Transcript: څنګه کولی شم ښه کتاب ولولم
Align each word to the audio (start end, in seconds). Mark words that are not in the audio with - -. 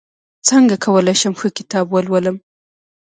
څنګه 0.47 0.75
کولی 0.85 1.15
شم 1.21 1.33
ښه 1.39 1.49
کتاب 1.57 1.85
ولولم 1.89 2.37